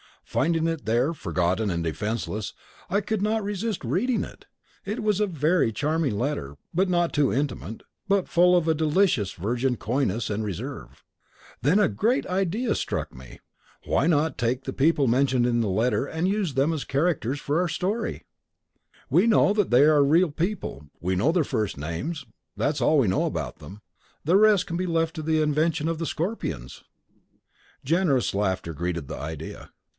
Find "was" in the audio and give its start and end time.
5.03-5.19